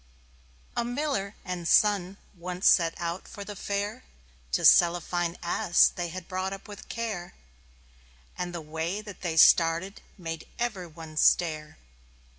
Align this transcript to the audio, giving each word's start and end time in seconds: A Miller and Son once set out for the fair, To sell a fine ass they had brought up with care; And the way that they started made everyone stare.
A 0.75 0.83
Miller 0.83 1.35
and 1.45 1.67
Son 1.67 2.17
once 2.35 2.65
set 2.67 2.95
out 2.97 3.27
for 3.27 3.43
the 3.43 3.55
fair, 3.55 4.03
To 4.53 4.65
sell 4.65 4.95
a 4.95 4.99
fine 4.99 5.37
ass 5.43 5.89
they 5.89 6.07
had 6.07 6.27
brought 6.27 6.53
up 6.53 6.67
with 6.67 6.89
care; 6.89 7.35
And 8.35 8.51
the 8.51 8.61
way 8.61 9.01
that 9.01 9.21
they 9.21 9.37
started 9.37 10.01
made 10.17 10.47
everyone 10.57 11.17
stare. 11.17 11.77